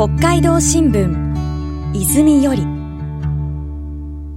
[0.00, 2.62] 北海道新聞泉より。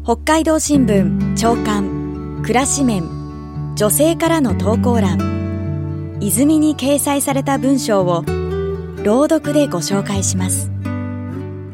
[0.04, 3.04] 北海道新聞長官暮らし面
[3.78, 6.18] 女性からの投稿欄。
[6.20, 8.26] 泉に掲載された文章を
[9.06, 10.70] 朗読でご紹介します。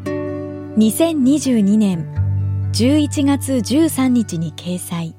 [0.04, 2.06] 2022年
[2.72, 5.16] 11月13日に掲載。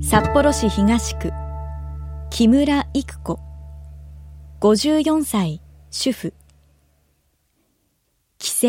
[0.00, 1.30] 札幌市東区
[2.30, 3.38] 木村育子。
[4.62, 5.60] 54歳
[5.90, 6.32] 主婦。
[8.60, 8.66] 省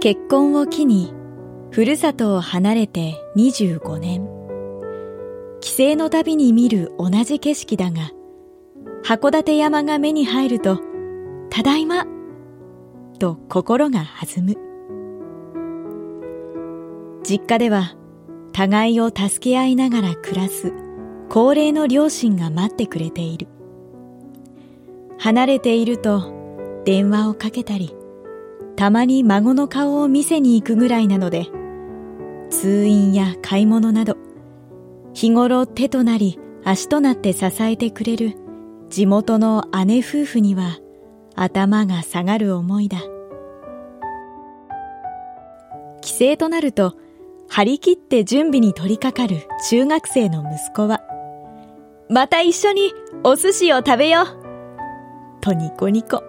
[0.00, 1.12] 結婚を機に
[1.70, 4.26] ふるさとを離れて25年。
[5.60, 8.10] 帰省のたびに見る同じ景色だが
[9.04, 10.80] 函館山が目に入ると
[11.50, 12.06] ただいま
[13.18, 14.56] と心が弾む。
[17.22, 17.94] 実家では
[18.54, 20.72] 互いを助け合いながら暮らす
[21.28, 23.59] 高齢の両親が待ってくれている。
[25.20, 27.94] 離れていると電話をかけたり
[28.74, 31.48] たまに孫の顔を見せに行くぐらいなので
[32.48, 34.16] 通院や買い物など
[35.12, 38.34] 日頃手となり足となって支えてくれる
[38.88, 40.78] 地元の姉夫婦には
[41.36, 42.98] 頭が下がる思いだ。
[46.00, 46.94] 帰省となると
[47.48, 51.02] 張り切って準備に取り掛かる中学生の息子は
[52.08, 54.39] また一緒にお寿司を食べよう。
[55.40, 56.22] とニコニコ。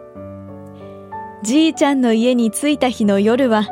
[1.43, 3.67] じいちゃんの家に着いた日の夜は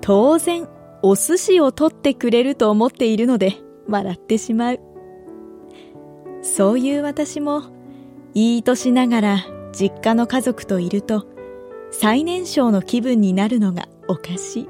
[0.00, 0.68] 当然
[1.02, 3.56] お寿司を取ってくれると思っているので
[3.88, 4.80] 笑ってしまう。
[6.42, 7.64] そういう私も
[8.34, 11.26] いい年ながら実家の家族といると
[11.90, 14.68] 最年少の気分になるのがおかしい。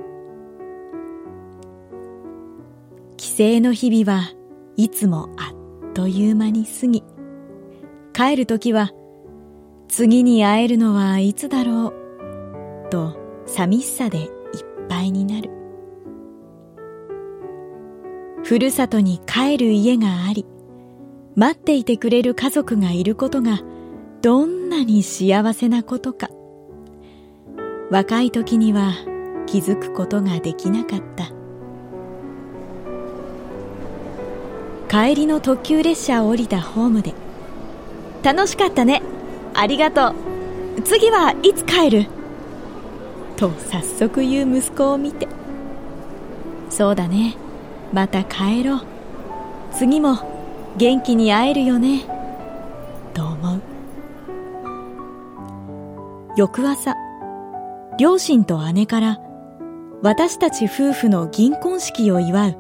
[3.17, 3.27] 帰
[3.59, 4.33] 省の日々は
[4.77, 7.05] いつもあっという間に過ぎ
[8.13, 8.93] 帰る時は
[9.91, 11.93] 次に会えるのはいつだろ
[12.87, 12.91] う？
[12.91, 14.31] と寂しさでいっ
[14.89, 15.51] ぱいになる。
[18.45, 20.47] ふるさとに帰る家があり
[21.35, 23.61] 待っていてくれる家族がいることが
[24.23, 26.31] どんなに幸せなことか。
[27.91, 28.93] 若い時には
[29.47, 31.33] 気づくことができなかった。
[34.89, 37.13] 帰りの特急列車を降りたホームで。
[38.23, 39.03] 楽しかったね。
[39.55, 40.15] ありがとう。
[40.83, 42.07] 次はいつ帰る？
[43.37, 45.29] と早速言う息子を見て。
[46.69, 47.37] そうだね。
[47.93, 48.81] また帰ろう。
[49.73, 50.19] 次も
[50.77, 52.05] 元気に会えるよね。
[53.15, 53.63] と思う。
[56.37, 56.95] 翌朝
[57.99, 59.19] 両親と姉から
[60.01, 62.57] 私たち夫婦の銀婚式を祝う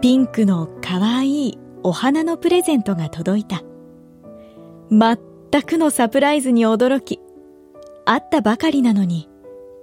[0.00, 3.62] ピンクのかわいいお花のプレゼントが届いた。
[5.52, 7.18] 全くのサプライズに驚き
[8.04, 9.28] 会ったばかりなのに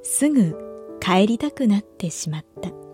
[0.02, 0.56] すぐ
[1.02, 2.87] 帰りたくなってしまった。